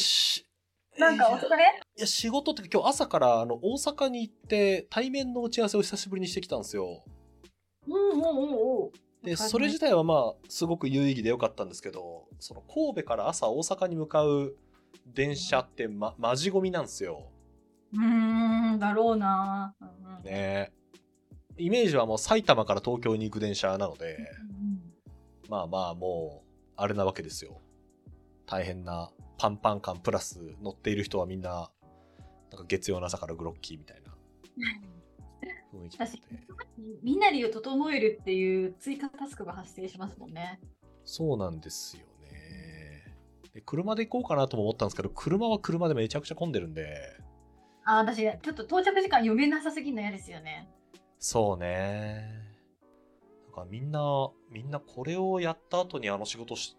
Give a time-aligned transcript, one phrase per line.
[0.00, 0.44] し、
[0.98, 1.64] なんかお疲れ
[1.96, 2.00] い？
[2.00, 7.04] や、仕事って今日朝からあの大阪に行って対面の打ち合わせを久しぶりにしてきたんですよ。
[7.86, 8.90] うんうんうんうん。
[9.22, 14.56] で、それ自体はまあ、すごく有意義でよかったんですけど、その神戸から朝大阪に向かう
[15.06, 17.30] 電車ってま、マジゴミなんですよ。
[17.92, 19.74] うーん、だろうな。
[19.80, 20.72] うんうんね
[21.56, 24.80] イメージはもう埼玉から東京に行く電車なので、うん
[25.50, 27.60] まあまあもう、あれなわけですよ。
[28.50, 31.70] 大変なパンパン感プラス乗っている人はみんな、
[32.50, 34.12] なんか月曜の朝からグロッキーみたいな
[35.72, 36.04] 雰囲気で。
[37.02, 40.60] みんなでを整えるっていう追加タスクが発生しますもんね。
[41.04, 43.14] そうなんですよね。
[43.54, 46.88] で車で行こうかなとも思ったんですけど、車は車でめちゃくちゃ混んでるんで、
[47.84, 50.68] あ、私、ちょっと到着時間読めなさすぎるの嫌ですよね。
[51.18, 52.32] そうね。
[53.46, 56.76] なんかみんな、みんなこれをやった後にあの仕事し、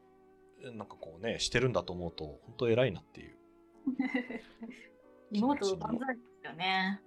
[0.64, 3.38] なんかこうね、してるんだと思うと、本当偉いなっていう。
[5.32, 7.02] リモート万歳ですよね。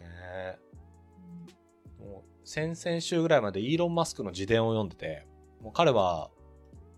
[0.00, 0.58] ね
[1.98, 5.26] もう先々週ぐらいまでイーロン・マスクの自伝を読んでて、
[5.60, 6.30] もう彼は、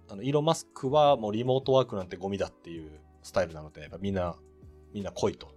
[0.09, 4.37] あの、イーロン・マスクはもうリモートワークなんてゴミだっていうスタイルなので、やっぱみんな、
[4.93, 5.55] みんな来いと。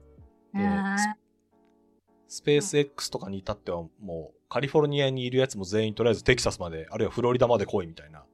[2.28, 8.26] スペース X とかに至ってはもうカリフォルニアにいるやつも全員とりあえずテキサスまで、あるいはフロリダまで来いみたいな、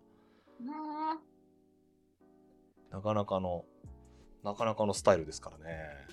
[2.96, 3.66] なかなかの、
[4.42, 6.08] なかなかのスタイルですからね。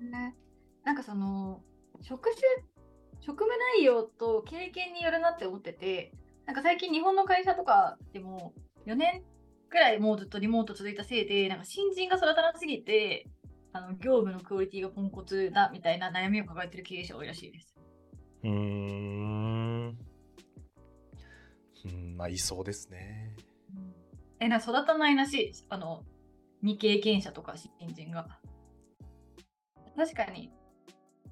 [0.00, 0.34] ね、
[0.82, 1.60] なんかその
[2.00, 2.40] 職種
[3.20, 6.12] 職務内容と経験によるなって思ってて
[6.46, 8.54] なんか最近日本の会社とかでも
[8.86, 9.22] 4年
[9.68, 13.26] くらいもうずっとリモート続いたせいでなんか新人が育たなすぎて
[13.72, 17.74] あの業務のクオリティがポンコツだみたいな悩みを抱えてる経営者多いらしいです。
[18.44, 19.98] うーん。
[21.84, 23.36] うん、まあ、いそうですね。
[24.40, 26.04] えな育たないらしいあの
[26.64, 28.26] 未経験者とか新人が。
[29.96, 30.50] 確かに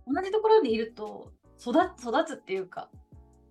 [0.06, 2.90] 同じところにいると育育つっていうか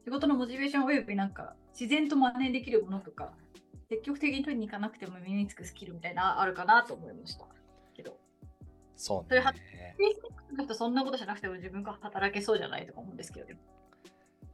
[0.06, 3.34] 仕事のモチベーションおよびなんか自然と真似できるものとか
[3.90, 7.46] 積極的に取りに行かなくても身につくスキルみたいなあるかなと思いました。
[7.94, 8.18] けど。
[8.96, 9.54] そうそれは
[10.76, 13.48] そんなことしなくても自分が働けそうじゃないとか思うんですけど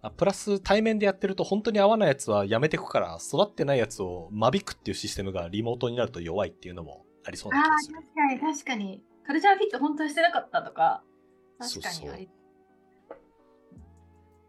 [0.02, 7.96] あプラス対面でやってると本当に合わないやつはやめてくから育ってないやつを間引くっていうシステムがリモートになると弱いっていうのもありそうな気がする。
[7.96, 11.04] 確かに確かにカルチャーフィット本当にしてなかったとか
[11.60, 12.30] 確かそうそうにあり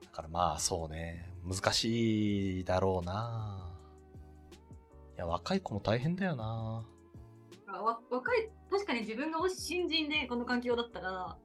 [0.04, 1.28] だからまあそうね。
[1.44, 3.74] 難しいだろうな。
[5.16, 6.84] いや、若い子も大変だよな。
[7.66, 11.36] わ若い確かに自分がもし新人でこの環境だったら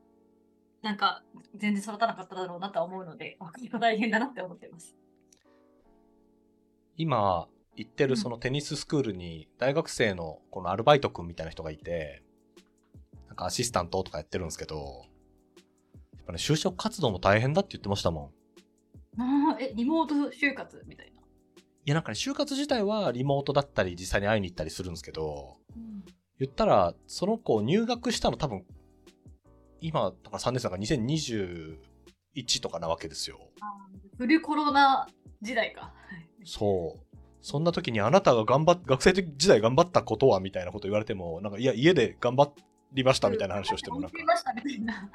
[0.82, 1.24] なんか
[1.56, 4.96] 全然育たなかっただろうなとは思うので若い子大変だなって思ってます。
[6.96, 12.24] 今行ってるそのテニススクールに大学生のこのアルバイト君みたいな人がいて、
[13.28, 15.06] なんかアシスタントとかやってるんですけど、
[16.16, 18.32] やっぱね、就職活動も大変だって言ってましたも
[19.18, 19.22] ん。
[19.22, 21.22] あーえリモート就活みたいな？
[21.22, 21.24] い
[21.86, 25.58] やなんかね、就活自体はリモートだったり実際に会いに行ったりするんですけど、
[26.40, 28.66] 言ったら、その子入学したの多分、
[29.82, 31.78] 今、だから3年生だから2021
[32.62, 33.40] とかなわけですよ。
[34.18, 35.08] フルコロナ
[35.42, 35.94] 時代か。
[36.46, 37.13] そう。
[37.44, 42.50] そんな時にあなたが頑張っ、学生時代頑張ったことはみたいなこと言われても、なんか、いや、家で頑張
[42.94, 45.12] りましたみたいな話をしても、なんかましたみたいな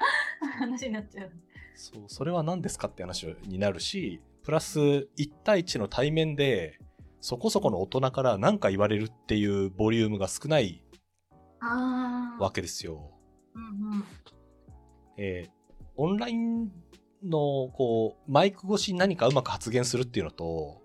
[0.59, 1.31] 話になっちゃう。
[1.75, 5.07] そう、それは何ですかって話になるし、プラス1
[5.43, 6.79] 対1の対面で、
[7.19, 10.83] そこそこの大人から何か言われるっていうボリュームが少ない。
[12.39, 13.11] わけですよ。
[13.55, 14.03] うんうん。
[15.17, 15.59] えー
[16.01, 16.71] オンライン
[17.25, 20.78] の、こう、マイク越しに何かうまく発言するっていうのと、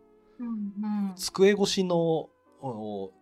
[0.45, 1.15] うんうん。
[1.17, 2.29] 机越しの
[2.61, 3.13] お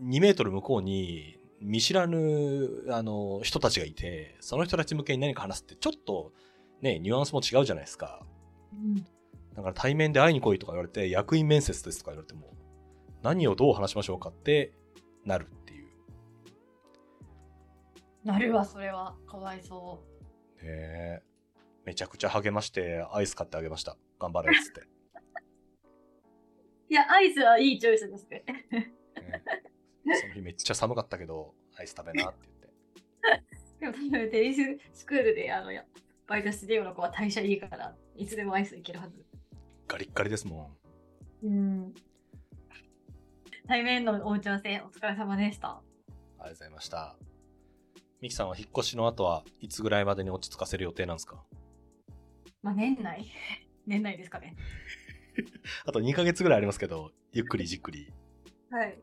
[0.00, 6.32] 2メートル向こうに見知らぬあの人たちがいて、その人たち向けに何か話すってちょっと
[6.80, 8.20] ね、ニュアンスも違うじゃないですか。
[8.72, 9.04] うん
[9.54, 12.54] だから対面で会いに来いとか言われて、役員面接ですとか言われても、
[13.22, 14.72] 何をどう話しましょうかって
[15.24, 15.88] なるっていう。
[18.24, 19.14] なるわ、それは。
[19.26, 20.02] かわいそ
[20.62, 21.22] ねえ
[21.84, 23.96] めちゃくちゃ励ましてアイス買ってあげました。
[24.18, 24.91] 頑張れっつって。
[26.92, 26.94] う。
[26.94, 28.44] いや、アイスはいいチョイスですね。
[28.70, 28.92] ね
[30.20, 32.38] その日めっちゃ寒かったけど、アイス食べなって
[33.80, 34.02] 言って。
[34.02, 34.60] でも、多分テニス
[34.92, 35.84] スクールであのや
[36.26, 39.24] バイトしてるの子は代謝いいから、いつでもアイスいけるはず。
[39.88, 40.76] ガリッガリですも
[41.42, 41.46] ん。
[41.46, 41.94] うん。
[43.66, 45.68] 対面のお打ち合わせ、お疲れ様でした。
[45.68, 47.16] ありがとうございました。
[48.20, 51.42] ミキさんは引っ越しの後はいつぐらいまでに落ち着かせる予定なんですか？
[52.62, 53.26] まあ、年内。
[53.86, 54.54] 年内ですかね。
[55.86, 58.12] あと2ヶ月ぐらいありますけど、ゆっくりじっくり。
[58.70, 58.98] はい。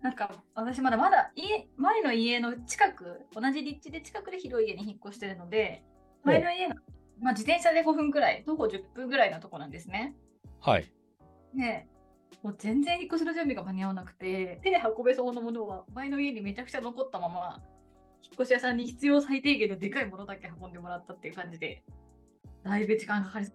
[0.00, 5.82] なんか私まだまだ家前の家の近く同じ立地で近くで広い家に引っ越してるので
[6.22, 6.76] 前の家が、
[7.20, 10.14] まあ、自転車で5分くらい徒歩10分ぐらいのとこなんですね。
[10.60, 10.92] はい。
[11.54, 11.86] で
[12.42, 17.60] もう全然引っ越しの準備が間に合わなくて手で運べそうなものは前の家にめちゃくちゃ残ったまま
[18.22, 21.82] 引っ越し屋さんに必要最低限のでかいものだけ運んでもらったっていう感じで
[22.62, 23.46] だいぶ時間かかり。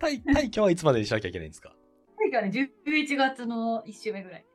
[0.00, 1.74] 退退去はいつまでにしなきゃいけないんですか？
[2.18, 4.46] 最後はね11月の1週目ぐらい。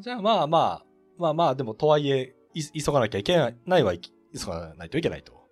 [0.00, 0.84] じゃあまあまあ、
[1.18, 5.48] まあまあ、でもとはいえ、い急がなきゃいけないは急がないといけないと。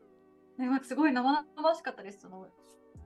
[0.59, 2.23] ねなんかすごい生々しかったです。
[2.23, 2.47] その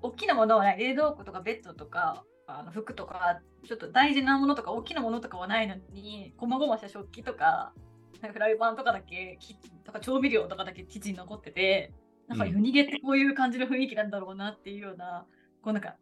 [0.03, 7.73] 大きなものは、ね、冷蔵庫とかベッドとかあの服とかちょっと大事なものとか大きなものとかはないのにこまごました食器とか
[8.21, 9.39] フライパンとかだけ
[9.85, 11.93] とか調味料とかだけキッチンに残ってて
[12.31, 15.27] なんかうん夜逃げってこういう感じの雰囲気なんだろうなっていうような、
[15.63, 15.97] こうなんか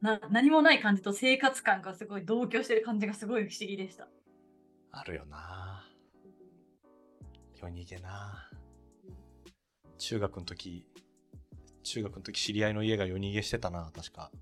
[0.00, 4.08] な何もない感じと生活感がすごい同居してる感じがすごい不思議でした。
[4.90, 5.84] あるよな
[7.62, 8.50] 夜逃げな
[9.98, 10.84] 中学の時、
[11.84, 14.32] 中学の時知り合いの家が夜逃げしてたな、確か。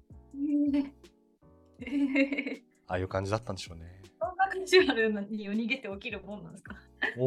[1.81, 4.01] えー、ああいう感じだったんでしょうね。
[4.19, 6.75] そんなカジュアルに夜逃げって起きるもんなんですか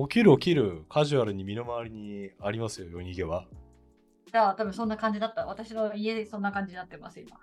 [0.09, 0.85] 起きる起きる。
[0.89, 3.45] カジュアルに身の回りにありますよ、夜逃げは。
[4.33, 5.45] じゃあ多分そんな感じだった。
[5.45, 7.37] 私の家そんな感じになってます、今。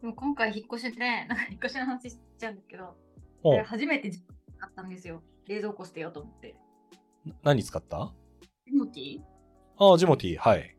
[0.00, 2.96] でも今回引っ越しで、なんか引っ越しの話しちゃうんですけど、
[3.64, 4.10] 初めて
[4.58, 5.22] 買ったんですよ。
[5.46, 6.56] 冷蔵庫捨てようと思って。
[7.44, 8.12] 何使った？
[8.66, 9.20] ジモティ
[9.78, 10.76] ああ、ジモティー、はい。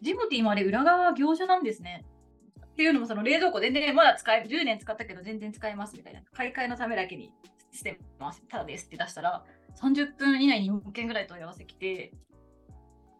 [0.00, 2.04] ジモティもあれ裏側は業者なんですね。
[2.64, 6.20] っていうのもその冷蔵庫全然まだ使え、10年使ったけど全然使えますみたいな。
[6.32, 7.32] 買い替えのためだけに
[7.72, 8.44] 捨てます。
[8.48, 9.44] ただですって出したら、
[9.82, 12.12] 30分以内に4件ぐらい問い合わせ来て、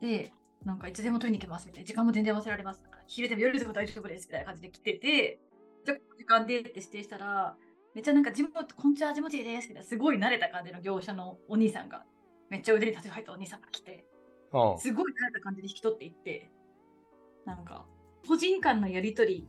[0.00, 0.32] で、
[0.64, 1.86] なんかいつでも取りに行けますみたいな。
[1.86, 2.80] 時間も全然忘れられます。
[3.06, 5.40] 昼でも夜でも大丈夫ですみたいな感じで来てて、
[5.84, 7.56] じゃあ時間でって指定したら、
[7.94, 9.88] めっちゃなんかジモ、こんにちは、ジモティですみたいな。
[9.88, 12.04] すごい慣れた感じの業者のお兄さんが、
[12.48, 14.06] めっちゃ腕に立て入ったお兄さんが来て、
[14.52, 16.50] ああすごい慣れた感じで引き取っていって、
[17.44, 17.86] なんか、
[18.26, 19.48] 個人間のやり取り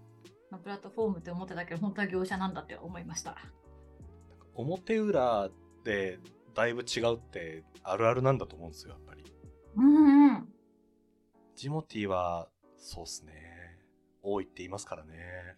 [0.51, 3.37] のプラットフォームって思ってたけど、本当は業者なんだって思いました。
[4.55, 5.49] 表裏
[5.83, 6.19] で
[6.53, 9.23] だいぶ違うってあるあるなんだと思うんですよ、やっぱり。
[9.75, 10.47] うんうん。
[11.55, 13.33] ジモティーは、そうっすね。
[14.23, 15.57] 多いって言いますからね。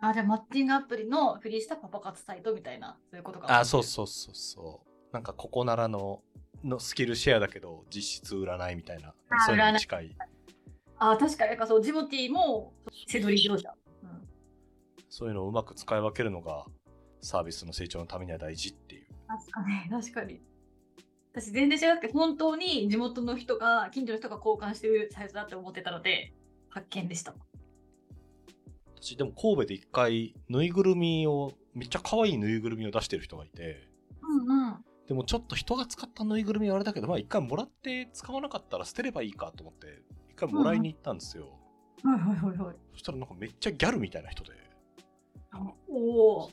[0.00, 3.60] あ、じゃあマッチングアプリのフリーしたパパ活サイトみたいな、そういうことか。
[3.60, 5.14] あ、そうそうそうそう。
[5.14, 6.22] なんかここならの
[6.64, 10.16] のスキルシェアだけど実質売らないみたいなあそういうのに近い
[10.98, 12.72] あ、確かに、なんかそう、ジモティも、
[13.08, 13.74] 背取り業者。
[14.02, 14.28] うん、
[15.10, 16.64] そういうのをうまく使い分けるのが
[17.20, 20.40] サービスの成長のためには大事っていう確かに、確かに。
[21.34, 26.32] 私全然知らなくて、本当に地元の人が、近所の人が交換してるサイトだって思ってたので、
[26.68, 27.34] 発見でした。
[28.96, 33.86] 私でも神戸で一回ぬいぐるみをめっちゃ可愛いぬいぐるみを出してる人がいて
[34.22, 34.84] うんうん。
[35.06, 41.48] でもちょっと人が使ったぬいぐるみはあれだけどまあ一回もらって使わなかったら捨てればいいかと思って一回もらいに行ったんですよ、
[42.02, 42.76] はいはいはいはい。
[42.92, 44.52] そしたらなんかめっちゃギャルみたいな人で
[45.88, 46.50] おお。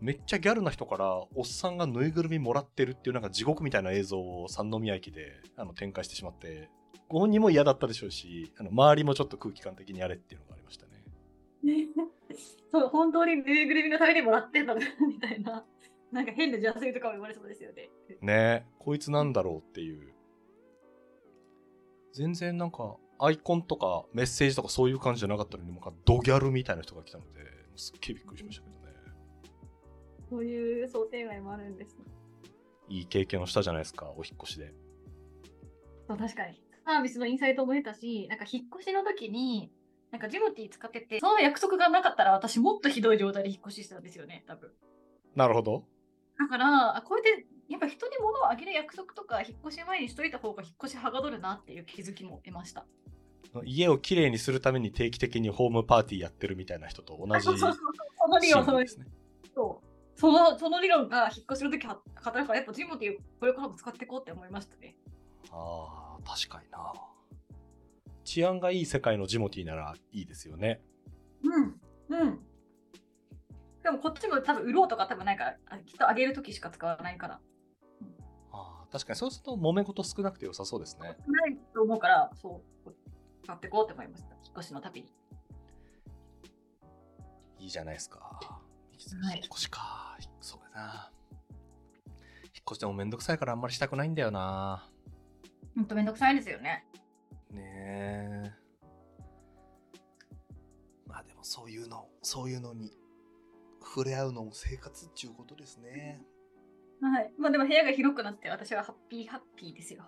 [0.00, 6.70] めっちゃギャルな人からおっさんがぬいぐるみもらってるっていうなんか地獄みたいな映像を三宮駅であの展開してしまって
[7.08, 10.90] ご本人も嫌だったでしょうしあの周りもちょっと空気感的にやれっていうのがありましたね。
[12.72, 15.64] そう、本当にぬいぐるみのためにもらってんだな、みたいな。
[16.12, 17.90] なんか変な邪推とかも言われそうですよね。
[18.20, 18.66] ね。
[18.78, 20.12] こいつなんだろうっていう。
[22.12, 27.40] 全然なんかアイコンとかメッセージとかそういう感じじゃなかったのになんかドギャルみたいな人が来たので
[27.76, 28.74] すっげえびっくりしましたけど。
[28.74, 28.79] ね
[30.30, 32.04] そういう想定外もあるんですね。
[32.88, 34.72] いい経験をしたじゃないですかお引っ越しで
[36.08, 36.60] そう、確かに。
[36.84, 39.70] サービスのインサイトも得たし、なんか引っ越しの時に、
[40.10, 44.72] なんかジモティ使ってて、その約束がなかったら私もっとひどい状態で引っ越ししてたんですよね、多分。
[45.36, 45.84] なるほど
[46.38, 52.86] だから、あこうやって、やっぱ人に物をあげる約束とか、引っ越し前にしといた方が引っ越しはがどるなっていう気づきも得ました。
[53.64, 57.78] 家をきれいにするために定期的にホームパーティーやってるみたいな人と同じそうそうそう
[58.16, 59.06] その理論、その心理ですね
[59.54, 59.89] そう
[60.20, 64.94] そのその理論が引っ越しの時は働くから、やっぱジモティこれからも使っていこうって思いましたね。
[65.50, 66.92] ああ確かにな
[68.24, 70.82] 治安がいい世界のジモティーならいいですよね
[71.42, 71.80] うん。
[72.10, 72.38] うん。
[73.82, 77.40] でもこっちも多分売ろうとか多分ないから、あきっとあげる時しか使わないから。
[78.52, 82.92] あー確かにそうすると揉め事少なくて良さそうですねないと思うから、そう、
[83.42, 84.34] 使っていこうって思いました。
[84.44, 85.08] 引っ越しの旅に。
[87.58, 88.59] いいじゃないですか
[89.22, 91.10] はい引っ越しかそうだな
[92.44, 94.88] 引っ越しでもめんどくさいからあんまりしたくないんだよな
[95.74, 96.84] ほんとめんどくさいですよね。
[97.52, 98.52] ねえ
[101.06, 102.92] まあでもそういうのそういうのに
[103.82, 106.20] 触れ合うのも生活っていうことですね。
[107.00, 107.32] はい。
[107.38, 110.04] まあでも部屋が広くなって私はハッピーハッピーですよ。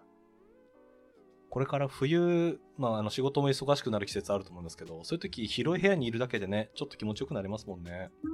[1.49, 8.11] これから冬、まあ、あの仕事も忙しくなる季節あると思うんですけど、そういう時広い部屋にいるだけでね、ちょっと気持ちよくなりますもんね。
[8.23, 8.31] な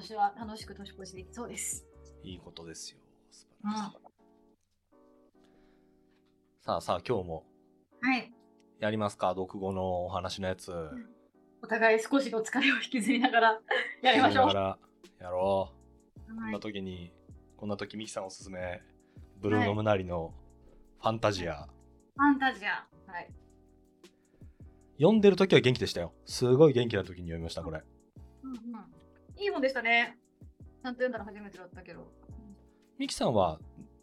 [0.00, 1.86] 年は楽しく年越しできそうです。
[2.22, 2.98] いいことですよ。
[3.30, 3.70] 素うん。
[3.70, 3.98] 晴らしい。
[6.62, 7.44] さあさあ、今日も
[8.00, 8.32] はい。
[8.80, 9.30] やりますか？
[9.30, 10.72] 読語のお話のやつ。
[11.62, 13.60] お互い少しの疲れを引きずりながら
[14.02, 14.54] やりましょう。
[15.22, 15.70] やろ
[16.16, 16.20] う。
[16.26, 17.12] こんはない時に、
[17.58, 18.82] こんな時ミキさんおすすめ、
[19.38, 20.32] ブルーノ・ムナリの
[21.00, 21.66] ファンタジア。
[21.66, 22.86] ファンタジア。
[23.06, 23.30] はい。
[24.98, 26.14] 読んでる時は元気でしたよ。
[26.24, 27.82] すごい元気な時に読みました、これ。
[28.42, 28.99] うんうん。
[29.40, 30.18] いいもんでしたね。
[30.82, 32.12] ちゃんと読んだの初めてだったけど。
[32.98, 33.58] ミキさんは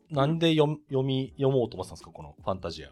[0.09, 2.89] なんで読み読もうと思ってたんですかこのファンタジア。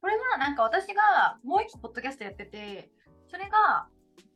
[0.00, 2.90] これはなんか私がもう一個ポッドキャストやってて、
[3.28, 3.88] それが、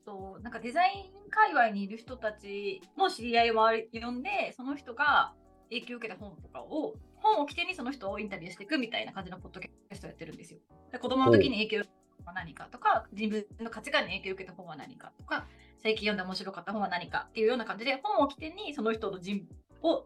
[0.05, 3.57] となんかデザイン界隈にいる人たちの知り合いを
[3.93, 5.35] 呼んで、その人が
[5.71, 10.61] 影響を受けた本とかを、本を起点にその人をインタビューしていくみたいな感じのポッドキャストをやってるんですよ。
[10.93, 15.47] で子供の時に影響を受けた本は何かとか、自分の価値観に影響を受けた本は何かとか、
[15.83, 19.47] 最近読んで面白かった本は何かっていうような感じで、本を起点にその人の人
[19.83, 20.05] を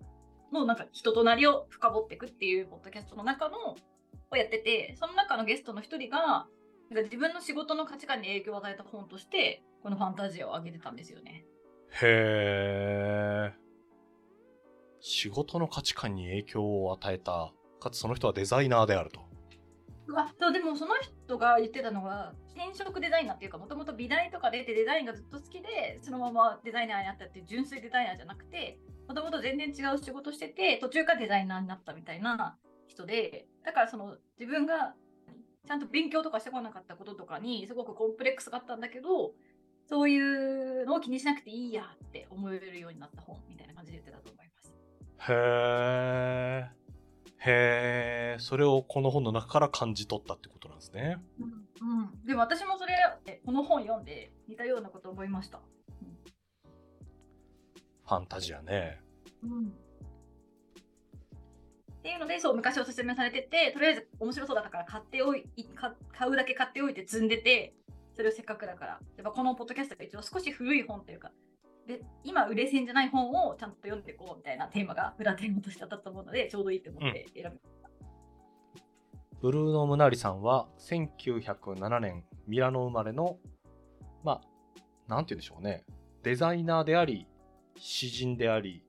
[0.53, 3.77] のなんか人となりを深掘っていくっていうポッドキャストの中の
[4.31, 6.47] をやってて、その中のゲストの一人が、
[6.91, 11.45] なんか自分の仕事の価値観に影響を与えた本として、このファンタジアを挙げてたんですよね。
[12.03, 13.55] へえ。
[15.01, 19.21] 仕事の価値観に影響を与えた、かつその人はデザイナーであると。
[20.17, 20.95] あそうでもその
[21.27, 28.79] 人が言ってたのは転職デザイナーっていうかもともと美大とか出てデザインがずっと好きでそのままデザイナーになったっていう純粋デザイナーじゃなくて
[29.09, 32.57] もともと全然違う仕事してて途中からデザイナーになったみたいな
[32.89, 34.95] 人でだからその自分が
[35.67, 39.33] ちゃんと勉強とかしてこなかったこととかにすごくコンプレックスがあったんだけど
[39.89, 44.75] そういうのを気にしなくていいやって思えるようになった本みたいな感じで言ってたと思います。
[45.29, 45.35] へ
[46.79, 46.82] え。
[47.45, 48.37] へえ。
[48.39, 51.19] それをこの本の中から感じ取ったってことなんですね。
[51.41, 51.63] うん
[52.01, 52.95] うん、でも私もそれ
[53.45, 55.61] この本読んで似たようなこと思いました。
[58.07, 59.01] ファンタジアね。
[59.43, 59.73] うん
[62.03, 65.45] っていうのでそう昔おすすめされててとりあえず面白そうだったから買っておい
[65.77, 67.75] か買うだけ買っておいて積んでて
[68.17, 71.31] それをせっかくだからやっぱこのポッドキャストが一応少し古い本というか
[71.99, 77.91] で今売れ線じゃない本をちゃんと読んでいこうみたいなテーマが裏テーマとしてあったと思うので ちょうどいいと思って選びました。
[79.41, 83.39] ブルーノ・ムナリさんは1907年ミラノ生まれの、
[84.23, 84.41] まあ、
[85.09, 85.85] なんて言うんでしょうね。
[86.23, 87.27] デザイナーであり、
[87.77, 88.85] 詩人であり、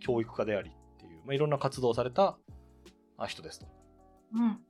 [0.00, 2.36] 教育家でありっていう、まあ、いろんな活動をされた
[3.16, 3.66] あ人ですと。
[4.34, 4.64] うん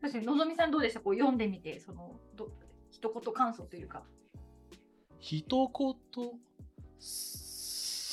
[0.00, 1.00] 確かに、のぞみさんどうでした？
[1.00, 2.50] こう読んでみて、その、ど
[2.90, 4.04] 一言感想というか。
[5.18, 6.40] 一言、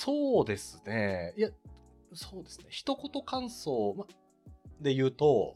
[0.05, 1.33] そうですね。
[1.35, 1.49] いや、
[2.13, 2.65] そうですね。
[2.69, 4.05] 一言感想、ま、
[4.79, 5.55] で言うと、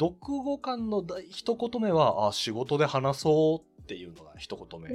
[0.00, 4.90] 読語感の第一言目は、あ、仕事で話そうっていうのが一言目。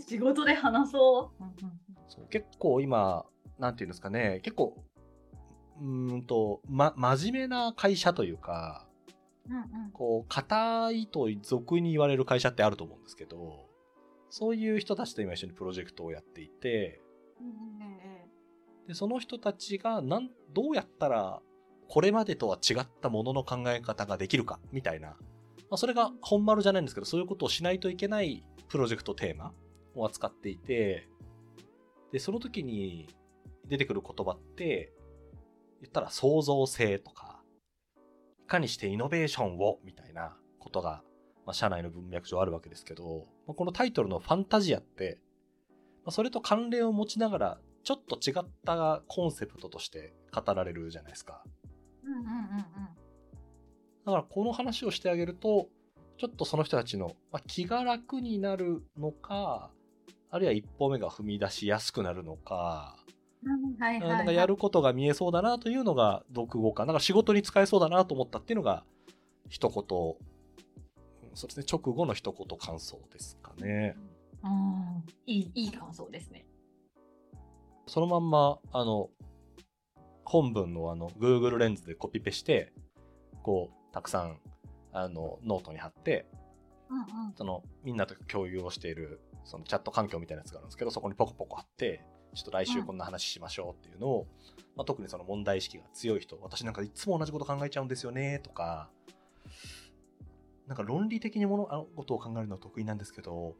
[0.00, 1.44] 仕事で話そう？
[1.44, 1.54] うん
[2.08, 3.26] そう結構今、
[3.58, 4.82] なんていうんですかね、結構、
[5.80, 8.88] うーんと、ま、真面目な会社というか、
[9.48, 13.68] うんうんこう、硬いと俗に言われる会社ってあると思うんですけど、
[14.36, 17.00] そういう人たちと今一緒にプロジェクトをやっていて、
[18.88, 21.40] でその人たちがなんどうやったら
[21.88, 25.14] これまでとは違ったものの考え方ができるかみたいな、ま
[25.70, 29.52] あ、それが本丸じゃないんですけどそういうことをしないといけないプロジェクトテーマ
[29.94, 31.06] を扱っていて
[32.10, 33.06] でその時に
[33.68, 34.92] 出てくる言葉って
[35.80, 37.40] 言ったら創造性とか
[38.42, 41.04] いかにしてイノベーションをみたいなことが
[41.46, 45.18] まあ、社内の文脈上あるわけですけど、まあ、このタイトルのファンタジアって、
[46.04, 51.42] まあ、それと関連を持ちながら、ちょっと違ったコンセプトとして語られるじゃないですか。
[52.02, 52.34] うんうんうんうん。
[54.06, 55.68] だからこの話をしてあげると、
[56.16, 59.70] ちょっとその人たちの、まあ、気が楽になるのか、
[60.30, 62.96] あるいは一歩目が踏み出しやすくなるのか、
[63.42, 64.18] うんはいはい、はい。
[64.18, 68.84] なんかやることが見えそうだなというのが読語か、なんか仕事に使えそうだなと思ったっていうのが、
[69.48, 69.68] 一
[71.34, 73.96] そうですね、直後の一言感想ですかね。
[74.42, 75.04] うん。
[75.26, 76.46] いい、いい感想ですね。
[77.86, 79.10] そのまんま、あの、
[80.24, 82.72] 本文のあの、Google レンズでコピペして、
[83.42, 84.40] こう、たくさん、
[84.92, 86.26] あの、ノートに貼って、
[86.88, 87.34] うんうん。
[87.36, 94.26] その、みんなと共有をしている、そのチャット環境みたいなやつがあるんですけど、そこにポコポコ貼って、ちょっと来週こんな話しましょうっていうのを、
[94.76, 98.90] まあ、特にその問題意識が強い人、私なんかいつも同じこと考えちゃうんですよね、とか、
[100.66, 103.56] なんか論理的にものあのことを考えるのは得意なんですけど、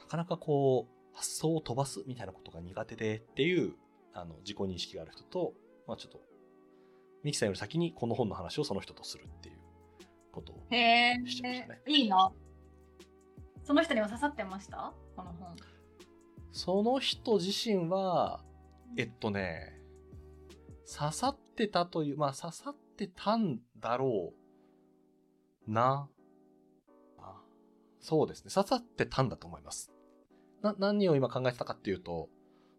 [0.00, 3.74] なかなかこう、発想を飛ばすみたいなことが苦手でっていう、
[4.12, 5.52] あの、自己認識がある人と、
[5.86, 6.20] まあちょっと、
[7.22, 9.58] ミキさんより先にこの本の話をその人とするっていう
[10.32, 11.82] ことをへえしちゃいましたね。
[11.86, 12.32] いいな。
[13.64, 14.94] その人には刺さってました？
[15.16, 15.56] この本。
[16.52, 18.44] その人自身は、
[18.96, 19.80] えっとね、
[20.86, 24.32] 刺さってたという、まあ刺さってたんだろ
[25.66, 26.08] うな。
[28.06, 28.50] あそうですね。
[28.52, 29.90] 刺さってたんだと思います。
[30.62, 32.28] な、何を今考えてたかっていうと、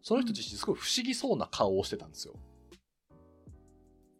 [0.02, 2.34] その人自身すごい不思議そうな顔をしてたんですよ。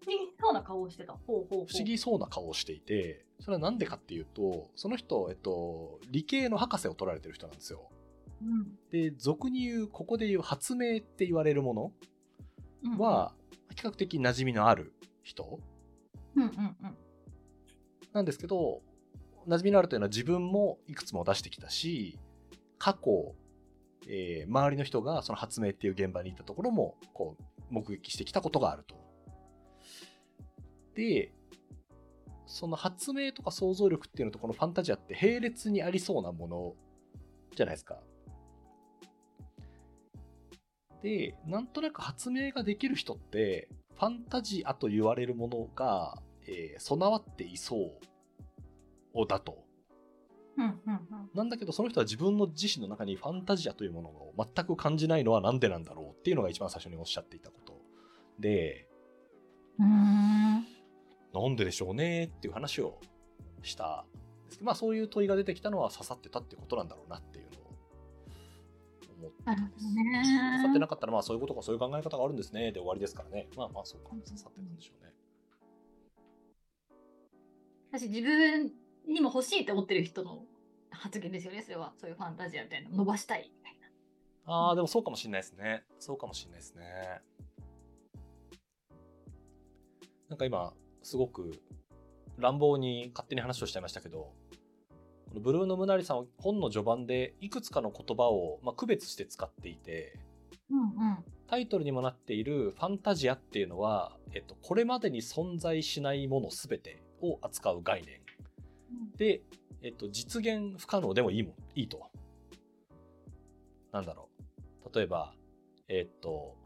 [0.04, 1.14] 不思議そうな顔をしてた。
[1.26, 1.66] ほうほう。
[1.66, 7.88] 不思議そうな顔をしていて、それはなんでかっていうと、その人、えっと、理系の博士を取られてる人なんですよ。
[8.42, 8.78] うん。
[8.90, 11.92] で、俗に言う、ここで言う発明って言われるもの
[12.84, 13.34] うん、は、
[13.74, 15.60] 比較的馴染みのある人
[16.36, 16.76] うんうんうん。
[18.12, 18.82] なんですけど、
[19.48, 22.18] 馴染みのあるというのは自分もいくつも出してきたし、
[22.78, 23.34] 過去、
[24.06, 28.94] えー周りの人がその発明っていう現場に行ったところも、こう、目撃してきたことがあると。
[30.94, 31.32] で、
[32.46, 36.74] その発明とか想像力っていうのとこのファンタジアって並列にありそうなもの
[37.54, 37.98] じゃないですか。
[41.02, 48.07] で、なんとなく発明ができる人って、ファンタジアと言われるものが、えー備わっていそう
[49.28, 49.64] だと。
[51.34, 57.80] なんだけど、その人は自分の自身の中にファンタジアというものを全く感じないのはなんでなんだろうっていうのが一番最初におっしゃっていたこと
[58.40, 58.88] で、
[59.78, 60.64] うーん。
[61.32, 62.98] なんででしょうねっていう話を
[63.62, 67.62] したんですけど、まあそういう問いが出てきたのは刺さってたってことなんだろうなっていうのを
[69.20, 69.84] 思ってなるほます。
[69.84, 70.22] どね。
[70.56, 73.46] 刺さってなかったら、まあそういうことかそういう考え方があるんですねで終わりですからね。
[73.56, 75.12] まあまあそうか、刺さってたんでしょうね。
[77.92, 78.72] 私自分
[79.08, 80.44] にも欲しいって思ってる人の
[80.90, 81.92] 発言ですよね、それは。
[81.96, 83.78] そういうファンタジアみたいなの伸ばしたいみたい
[84.46, 84.54] な。
[84.54, 85.84] ああ、でもそうかもしれないですね。
[85.98, 86.84] そうかもしれないですね。
[90.28, 91.52] なんか今、すごく
[92.36, 94.32] 乱暴に勝手に話をしちゃいましたけど、
[95.28, 100.18] このブルーノ・ムナリさんは本の序盤でいくつかの言葉を、まあ、区別して使っていて、
[100.70, 101.24] うんうん。
[101.46, 108.20] タイトルにもなっているファンタジアっていうのは、えっと、これまでに存在しないものすべてを扱う概念。
[109.16, 109.42] で、
[109.82, 112.10] えっと、実現不可能でもいいもん、いいと。
[113.92, 114.28] なんだろ
[114.84, 114.94] う。
[114.94, 115.34] 例えば、
[115.88, 116.56] えっと、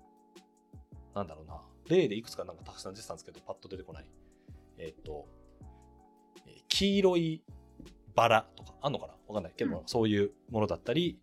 [1.15, 1.61] なんだろうな。
[1.89, 4.07] 例でいくつかなんかたくさん出てたんですけど、パッと出てこない。
[4.79, 5.27] えっと、
[6.47, 7.43] えー黄色い
[8.15, 9.15] バラとか、あんのかな？
[9.29, 11.19] わかんないけど、うんそういうものだったり、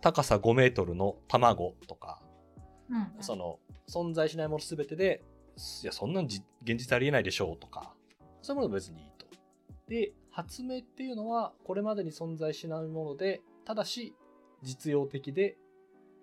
[0.00, 2.22] 高さ5メートルの卵とか、
[2.90, 3.22] うんうん。
[3.22, 5.24] その、存在しないものすべてで、
[5.82, 7.94] いや、そんなんじ現実ありえないでしょうとか、
[8.42, 9.07] そういうものは別に。
[9.88, 14.14] で、発明っていうのは、これまでに存在しないもので、ただし、
[14.62, 15.56] 実用的で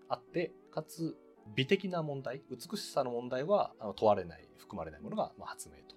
[0.08, 1.18] あって、かつ、
[1.56, 5.96] 美的な問題、美しさの問題は問われない、含まれないものが、発明と。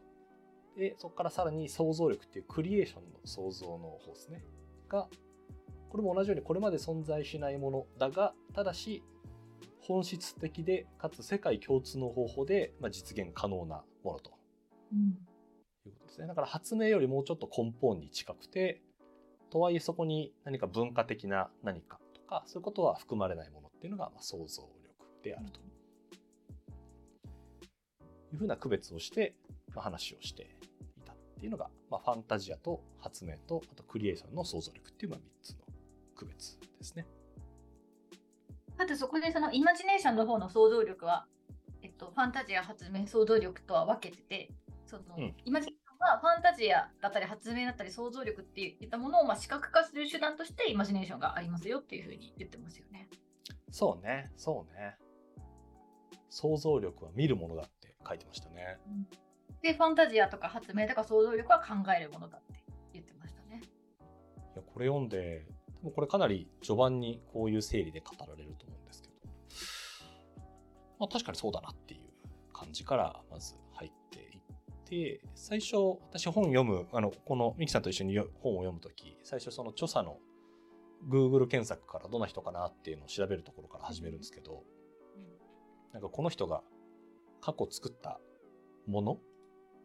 [0.76, 4.44] で、そこからさらに想像力っていうクリエーションの創造の方ですね。
[4.88, 5.08] が、
[5.90, 9.02] これも同じようにこれまで存在しないものだが、ただし、
[9.80, 14.32] 本質的で、かつ世界共通の方法で、実現可能なものと
[14.92, 15.27] うん
[15.88, 16.26] いうことですね。
[16.26, 18.80] だから発明よりもうちょっと根本に近くて、
[19.50, 24.72] とはいえそこに何か文化的な何かとか、そういうことは含まれないものっていうのが、ま、想像力
[25.22, 25.62] であるとい
[28.34, 29.34] うふうな区別をして、
[29.74, 30.46] ま、話をしてい
[31.04, 35.56] たっていうのが、ま、ファンタジアと発明と、あとクリエーションの想像力っていう、まあ、3つの
[36.14, 37.06] 区別ですね。
[38.76, 41.26] あとそこでそのイマジネーションの方の想像力は、
[41.82, 44.50] えっと、ファンタジア発明想像力とは分けてて
[44.88, 53.08] その、うんイマジネーションまあ、ファンタジアだったり発明だったり想像力っていったものをまあ視覚化する手段としてイマジネーションがありますよっていうふうに言ってますよね。
[53.70, 54.96] そうね、そうね。
[56.30, 58.78] 想像力は見るものだって書いてましたね。
[59.60, 63.60] で、ファンタジアとか発明とか想像力は考えるものだって言ってましたね。
[63.60, 69.14] いや、これ読んで、でもこれかなり序盤にこういう整理で語られると思うんですけど、
[71.00, 72.00] まあ確かにそうだなっていう
[72.52, 74.27] 感じからまず入って
[74.94, 75.76] いって、最初
[76.10, 80.18] 私本読む、あの、このミキさんと一緒によ本を読むとき、最初その著者の
[81.08, 84.64] Google 検索からどんな人かなっていうのを調べるところから始めるんですけど、
[85.92, 86.62] なんかこの人が
[87.40, 88.20] 過去作った
[88.86, 89.18] もの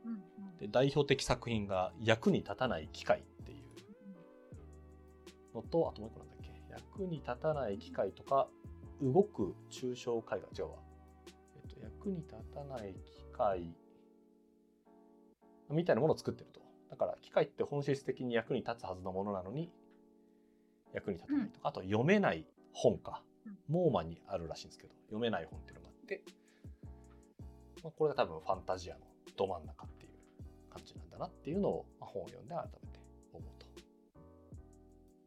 [0.06, 0.58] うんうん。
[0.58, 3.56] で代表的作品が役に立たない機械ってい
[5.54, 6.50] うのと、あともう一個なんだっけ？
[6.70, 8.48] 役に立たない機械とか、
[9.02, 10.78] 動く抽象絵画、違うわ。
[11.28, 11.30] え
[11.68, 13.76] っと、役に立たない機械
[15.69, 16.62] みたいなものを作ってると。
[16.89, 19.71] だから機械って本質的に役に立つはずのものなのに、
[20.93, 23.23] 役に立たないとか、あと読めない本か。
[23.67, 26.23] モーマンにあるらしいんですけど、読めない本っていうのがあって、
[27.84, 29.02] まあ、これが多分ファンタジアの
[29.36, 30.12] ど真ん中っていう
[30.73, 32.99] 感じなんだなっていうのを、まあ、本を読んで改めて
[33.34, 33.67] 思うと。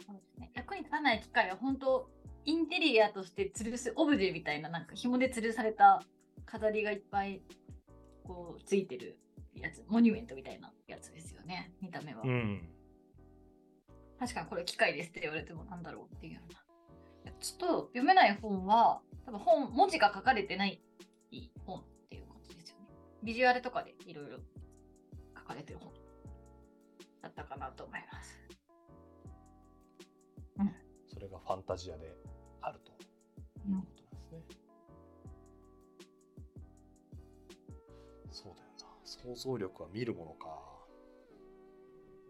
[0.07, 2.09] そうですね、役に立たない機械は本当
[2.45, 6.03] インテリアとして吊るすオブジェみたいななんか紐で吊るされた
[6.47, 7.43] 飾りがいっぱい
[8.25, 9.19] こうついてる
[9.61, 11.73] やつモニュメントみたいなやつですよね。
[11.81, 12.69] 見た目は、ん。
[14.19, 17.33] 確かにこれ機械ですって言われてもなんだろうっていうような。
[17.41, 20.81] ちょっと読めない本は多分本文字が書かれてない
[21.67, 22.87] 本っていう感じですよね。
[23.23, 24.39] ビジュアルとかでいろいろ
[25.37, 25.93] 書かれてる本
[27.23, 28.47] だったかなと思います。
[31.13, 32.15] それがファンタジアで
[32.61, 34.09] あるということなんですね。
[34.31, 34.66] そうだ
[39.27, 40.63] 想像力は見るものか。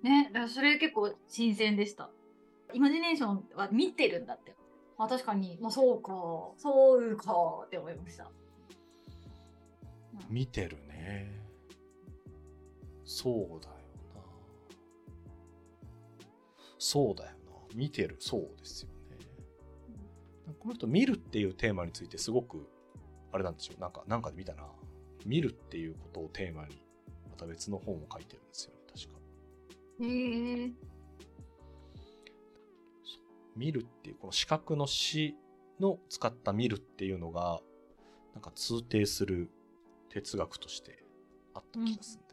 [0.03, 2.11] ね、だからそれ結構新鮮でした。
[2.73, 4.55] イマジネーションは見てるんだって。
[4.97, 6.11] まあ確かに、まあそうか、
[6.57, 8.31] そうかって思いました。
[10.31, 11.31] 見てるね。
[13.05, 13.75] そうだよ
[14.15, 14.21] な。
[16.79, 17.37] そうだよな。
[17.75, 19.19] 見てる、そうですよね。
[20.59, 22.67] この人、見るっていうテーマについてすごく、
[23.33, 23.75] あれなんですよ。
[23.79, 24.65] なんか、なんかで見たな。
[25.27, 26.86] 見るっていうことをテーマに、
[27.37, 29.21] また別の本を書いてるんですよね、確か。
[30.01, 30.73] へえ。
[33.55, 35.37] 見るっていう、この視覚の視
[35.79, 37.61] の使った見るっていうのが、
[38.33, 39.51] なんか通底する
[40.09, 41.05] 哲学として
[41.55, 42.25] あった気がする